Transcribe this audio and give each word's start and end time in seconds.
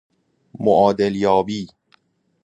معادل 0.59 1.15
یابی 1.15 1.67